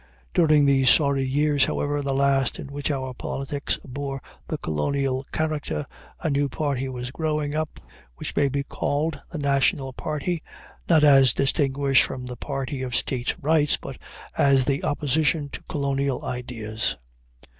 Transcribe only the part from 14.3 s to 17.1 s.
as the opposition to colonial ideas.